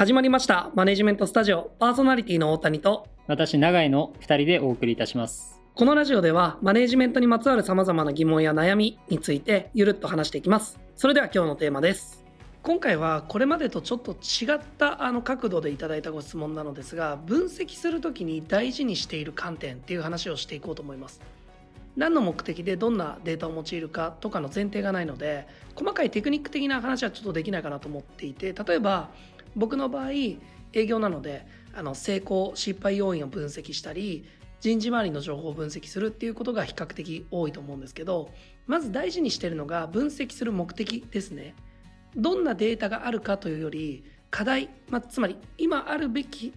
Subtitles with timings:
[0.00, 0.70] 始まりました。
[0.74, 1.72] マネジメントスタジオ。
[1.78, 3.06] パーソナリティの大谷と。
[3.26, 5.60] 私永井の2人でお送りいたします。
[5.74, 10.80] このラジオではマネジメントにまつわる様々な疑問や悩みについてゆるっと話していきます。
[10.96, 12.24] それでは今日のテーマです。
[12.62, 21.20] 今回はこれまでとちょっと違ったあの角度でいただいたご質問なのですが分析するときに大事にしている観点っていう話をしていこうと思います。
[21.94, 29.10] 何の目的でどんなデータを用いるかとかの前提がないので細かいテクニック的な話はちょっとできないかなと思っていて例えば
[29.56, 34.24] 僕の場合営業なのであの成功失敗要因を分析したり
[34.60, 38.30] 人事周りの情報を分析するっていうことが比較的多いと思うんですけど
[38.66, 41.54] まず大事にしてるのが分析する目的ですね。
[42.16, 46.52] どんなデータがあるかというより課題、まあ、つまり今あるべき、ん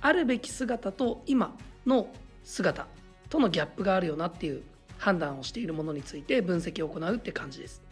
[0.00, 2.08] あるべき姿と今の
[2.44, 2.86] 姿
[3.28, 4.62] とのギャップがあるよなっていう
[4.98, 7.82] 判断をしているものについて分析を行うって感じです。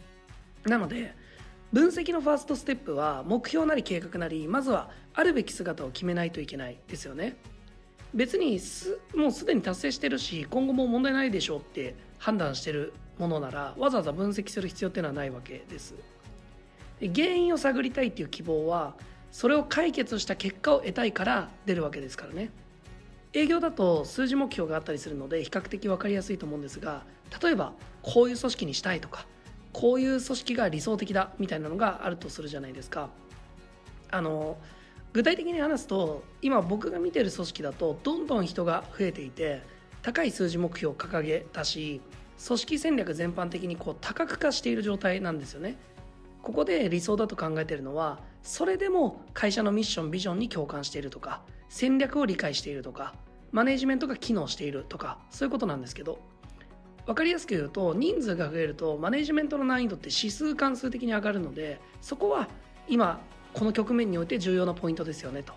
[0.65, 1.13] なので
[1.75, 7.35] 分析のファーストステップは目標なり計画なりまずはあるべき姿を決めないといけないですよね。
[8.13, 15.95] 別にすもうすでに達成してるし今後も問題ないでしょうって判断してるものならわざわざ分析する必要っていうのはないわけです。
[17.13, 18.95] 原因を探りたいっていう希望は
[19.29, 22.51] それを解決した結果を得たいから出るわけですからね。
[23.33, 27.03] 営業だと数字目標があったりするので比較的分かりやすいと思うんですが
[27.43, 29.25] 例えばこういう組織にしたいとか
[29.75, 33.09] こういう組織が理想的だみたいなのがあるとするじゃないですか。
[34.09, 34.57] あの
[35.11, 39.63] 具体的に話すと今僕が見てる組織だとどんどん人が増えていて
[40.01, 41.99] 高い数字目標を掲げたし
[42.47, 45.75] 組織戦略全般的にこう多角化している状態なんですよね。
[46.41, 53.13] ここで理想だと考えてるのはそれでも会社のミッションビジョンに共感しているとか戦略を理解しているとか
[53.51, 56.19] マネジメントが機能しているとかそういうことなんですけど
[57.05, 62.47] 分かりやすく言うと人数が増えるとマネジメントの難易度って指数関数的に上がるのでそこは
[62.87, 63.21] 今
[63.53, 65.53] この局面において重要なポイントですよねと。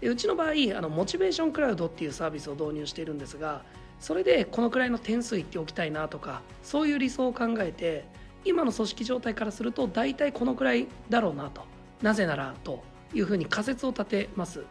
[0.00, 3.62] でうちの場合あのモチベーションクラウドっていうサービスを導入しているんですが
[3.98, 8.06] それでこのくらいの点数いっておきたいなとかそういう理想を考えて
[8.44, 11.62] 今の組織状態からすると大体このくらいだろうなと。
[12.02, 12.82] なぜならと
[13.12, 14.64] いうふうに仮説を立てます。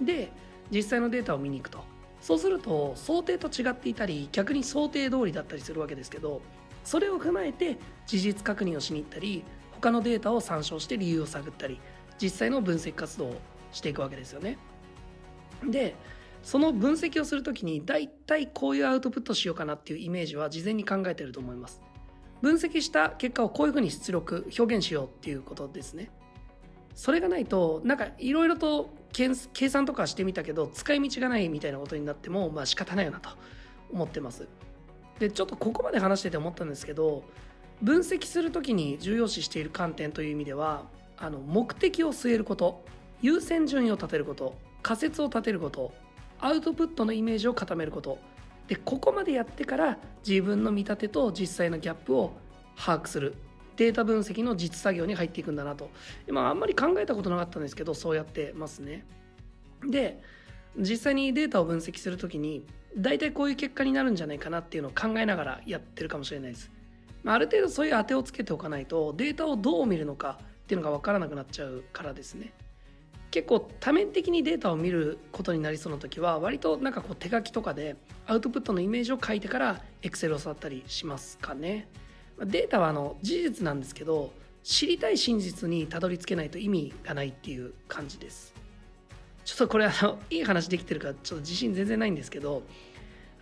[0.00, 0.32] で
[0.70, 1.84] 実際のデータを見に行くと。
[2.20, 6.42] そうすると想定と違っていたり逆に想定通りだったりするわけですけど
[6.84, 11.80] それを踏まえて事実確認をしに行ったり他のデータを参照して理由を探ったり
[12.20, 13.40] 実際の分析活動を
[13.72, 14.58] していくわけですよね。
[15.64, 15.94] で
[16.42, 21.80] その分析をするときに大体こういうアウトプットしようかなっていうイメージは事前に考えてると思います。
[22.40, 26.10] 分析した結果をこういうふうに出力表現しようっていうことですね。
[26.94, 33.30] それがないとなんかいろいろと計算とかしてみたけど使い道がないみたいなことになってもまあ仕方ないよなと
[33.92, 34.46] 思ってます。
[35.18, 37.24] でちょっとここまで話してて思ったんですけど
[37.82, 40.84] 分析する時に重要視している観点という意味では
[41.18, 42.82] あの目的を据えること
[43.20, 45.92] 優先順位を立てること仮説を立てること
[46.38, 48.18] アウトプットのイメージを固めること。
[48.66, 52.32] でここまでやってから自分の見立てと実際のギャップを
[52.76, 53.34] 把握する。
[53.80, 55.88] データ分析の実作業に入っていくんだなと、
[56.28, 59.06] まあ、あんまり考えたことなかったんですけどそうやってますね。
[59.88, 60.20] で
[60.76, 66.70] 実際にデータを分析する時に大体こういう結果になるんじゃないかなっていうのを考えながらやってるかもしれないです、
[67.22, 72.52] まあ、ある程度そういう当てをつけておかないとデータをどう見るのかっていうのが分からなくなっちゃうからですね。
[73.30, 77.96] 結構多面的にデータを見ることになりそうな時は割となんかこう手書きとかで
[78.26, 81.88] アウトプットのイメージを書いてから Excel を触ったりしますかね。
[82.40, 88.54] データはあの事実なんですけど知りたい真実にたどり着けないと意味がないっていう感じです。
[89.44, 92.62] ちょっとこれあのいい話できてるかちょっと自信全然ないんですけど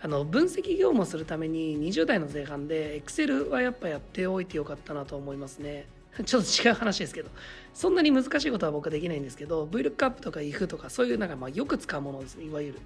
[0.01, 5.87] あの分析業務をするために20代の前半で Excel はやっぱやっておいてよかったなと思いますね。
[6.25, 7.29] ちょっと違う話ですけど
[7.73, 12.45] そんなに難しいことは僕はできないんですけど VLOOKUP とか IF とかそういうなんかまあよく使うものですね。
[12.45, 12.79] いわゆる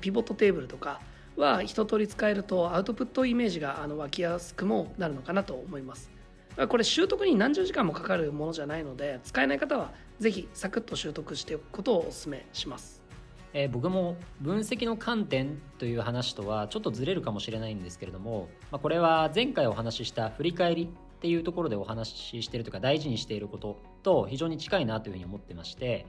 [0.00, 1.00] ピボットテーブルとか
[1.38, 6.10] は一通り使えるとアウトプットイメージがあの湧きやすくもなるのかなと思います。
[6.68, 13.00] これ習得に何十時間もかかるものじゃないので使えない方はぜひサクッと習得しておくことをお勧めします。
[13.54, 26.06] えー、僕も分析の観点という話とはちょっとずれるかもしれないんですけれども、まあ、これは前回お話しした振り返りっていうところでお話ししているというか大事にしていることと非常に近いなというふうに思ってまして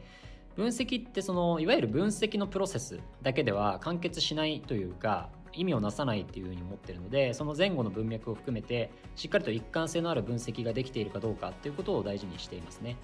[0.56, 12.98] 分析ってそのいわゆる分析のプロセスだけでは完結しないというか意味をなさないっていうふうに思ってるのでその前後の文脈を含めてしっかりと一貫性のある分析ができているかどうかっていうことを大事にしていますね。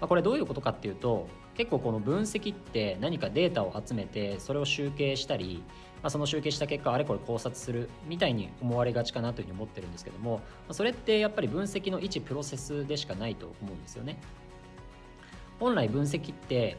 [0.00, 1.26] まあ、これどういうことかっていうと
[1.56, 5.62] 結構この分析って何かデータを集めてそれを集計したり、
[6.02, 14.18] まあ、その集計した結果あれこれ考察するみたいに思われがちかなというふうに思ってるんですけどもそれってやっぱり分析の一プロセスでしかないと思うんですよね。
[15.58, 16.76] 本来分析って、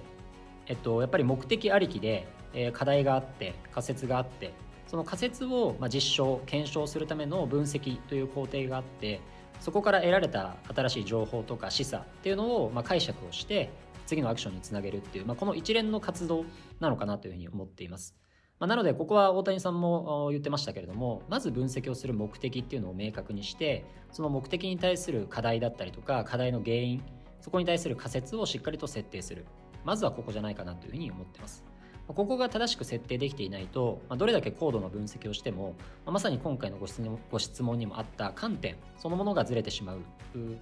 [0.67, 4.53] えっと、やっぱり目的ありきで、えー、課題があって仮説があって
[4.87, 9.19] その仮説を、まあ、実証検証するための分析という工程があって
[9.59, 13.69] そこから得られた新しい情報とか示唆っていうのを、まあ、解釈をして
[14.05, 16.45] 次のアクションにつなげるっていう、まあ、この一連の活動
[16.79, 18.15] なのかなというふうに思っています。
[18.59, 27.03] まあ、なのでここは大谷さんも言ってましたけれどもまず分析をする目的っていうのを明確にしてその目的に対する課題だったりとか課題の原因
[27.41, 29.45] そこに対する仮説をしっかりと設定する。
[29.83, 31.63] まずはここじゃないかなというふうに思ってます。
[32.07, 35.75] ここが正しく設定できていないとどれだけ高度な分析をしても
[36.05, 39.99] まさに今回のご質問ご質問にもあった観点そのものがずれてしまう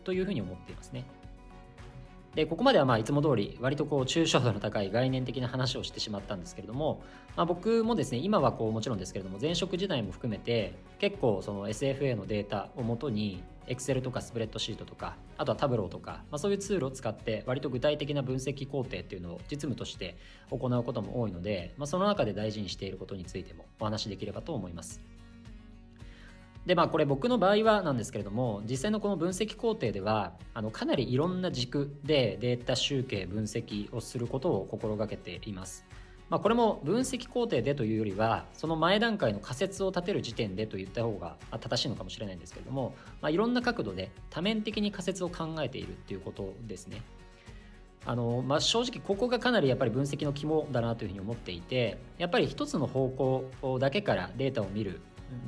[0.04, 1.06] というふうに思っていますね。
[2.34, 7.02] でここまではまあいつも通り割とこう抽象度の高い概念的な話をしてしまったんですけれども、
[7.38, 20.18] まあ、僕もですね今はこうもちろんですけれども前職時代も含めて結構その SFA のデータをもとに Excel とかスプレッドシートとかあとはタブローとか、まあ、そういうツールを使って割と具体的な分析工程っていうのを実務として
[20.52, 25.02] 行うことも多いので、まあ、その中で大事にしていることについてもお話しできればと思います。
[26.66, 35.86] でまあこれ僕の場合はなんですけれども実際のこの分析工程ではあのかなりいろんな軸でデータ集計分析をすることを心がけています。
[36.30, 47.02] まあ、これも分析工程でというよりはその前段階の仮説を立てる時点でと言った方が正しいのかもしれないんですけれども、まあ、いろんな角度で多面的に仮説を考えているっていうことですね。
[48.08, 55.02] あのまあ、正直ここがかなりやっぱり分析の肝だなというふうに思っていてやっぱり一つの方向だけからデータを見る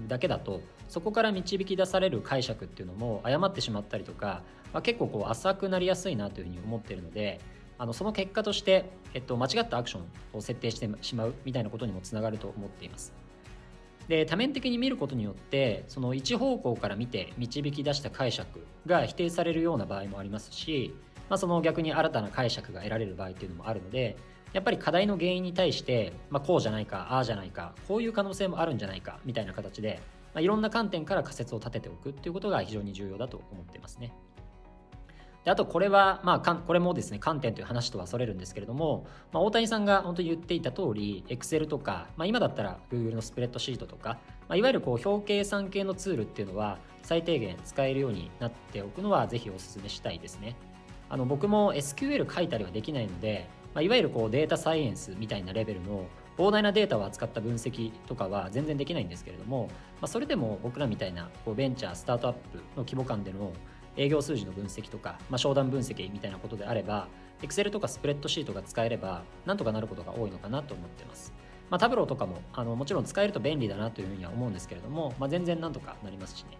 [0.07, 4.41] だけだとそこから導き出される解釈っていうのも誤ってしまったりとか、
[4.73, 7.39] まあ、結構こう浅くなりやすいなというふうに思っているので
[7.77, 10.03] あのその結果として、えっと、間違ったアクション
[10.33, 13.13] を設定してしまうみたいなことにもつながると思っています。
[14.07, 20.95] で多面的に見ることによってその一方向から見て導き出した解釈が否定されるような場合もありますし、
[21.29, 24.15] まあ、その逆に新たな解釈が得られる場合っていうのもあるので
[24.53, 30.00] やっぱり課題の原因に対して、まあ、こうじゃないかああじゃないかこういう可能性もあるんじゃないかみたいな形で
[30.38, 34.13] まあ、いろんな観点から仮説を立てておくっていうことが非常に重要だと思っていますね。
[35.47, 50.57] であとこれは、まあ、これもですね観点という話とはそれるんですけれども、まあ、大谷さんが本当に言っていた通り Excel とか、まあ、今だったら Google のスプレッドシートとか、まあ、いわゆるこう表計算系のツールっていうのは最低限使えるようになっておくのはぜひお勧めしたいですね。
[51.09, 56.07] あの僕も SQL 書いたりはできないので、まあ、いわゆるこうデータサイエンスみたいなレベルの
[56.38, 59.69] 膨大なデータを扱った分析とかは全然できないんですけれども、
[60.01, 63.53] まあ、それでも僕らみたいなこうベンチャースタートアップの規模感での
[63.97, 67.07] 営業数字の分析とか、まあ、商談分析みたいなことであれば
[67.41, 71.33] Excel とかスプレッドシートが使えればなんとかなることが多いのかなと思ってます。
[71.69, 76.57] まあ、タブローとかもあのもちろん使えると便利だなというふうには思うんですけれども、まあ、全然なんとかなりますしね。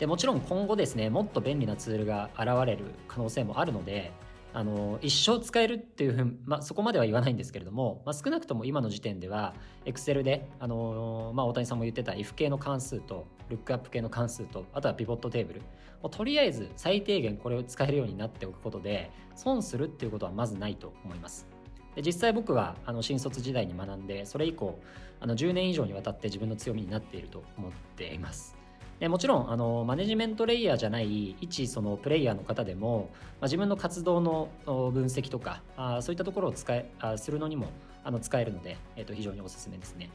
[0.00, 4.10] でもちろん今後ですねもっと便利なツールが現れる可能性もあるので
[4.54, 9.54] あの一生使えるっていうふう、まあ、そこまでは言わないんですけれども、まあ、少なくとも今の時点では
[9.86, 15.62] Excel であの、まあ、大谷さんも言ってた if 系の関数とルックアップ系の関数とあとはピボットテーブル。
[16.02, 21.46] もとりあえず最低限これを使えるようになっておくことで損するっていうことはまずないと思います。
[21.94, 24.78] で実際僕はあの新卒時代に学んでそれ以降
[25.20, 28.61] あの10年以上にわたって自分の強みになっていると思っています。
[29.02, 37.66] でもちろんあのマネジメントレイヤーじゃない一そのプレイヤーの方でも、まあ、自分の活動の分析とかあそういったところを使えあするのにも
[38.04, 40.08] あの使えるので、えー、と非常におすすめですね。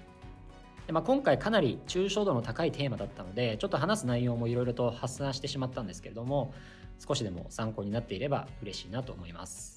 [0.85, 6.53] でまあ、今回かなり抽象度の高いテーマだったのでちょっと話す内容もいろいろと発散してしまったんですけれども
[7.05, 9.76] 少しでも参考になっていれば嬉しいなと思います。